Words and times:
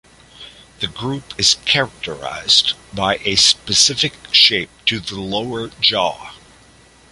The 0.79 0.87
group 0.87 1.31
is 1.39 1.57
characterized 1.63 2.73
by 2.91 3.17
a 3.17 3.35
specific 3.35 4.13
shape 4.31 4.71
to 4.87 4.99
the 4.99 5.21
lower 5.21 5.67
jaw. 5.79 6.33